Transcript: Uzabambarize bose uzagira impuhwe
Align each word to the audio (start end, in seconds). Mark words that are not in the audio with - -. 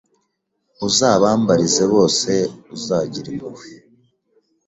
Uzabambarize 0.87 1.83
bose 1.93 2.31
uzagira 2.75 3.27
impuhwe 3.35 3.67